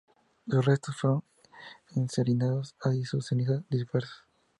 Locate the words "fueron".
0.97-1.23